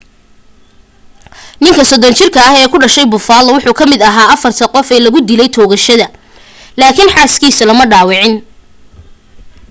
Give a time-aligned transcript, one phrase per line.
[1.61, 5.03] ninka 30 jirka ah ee ku dhashay buffalo wuxuu ka mid aha afarta qof ee
[5.05, 6.07] lagu dilay toogashada
[6.81, 8.33] lakin xaas kiisu lama dhawacin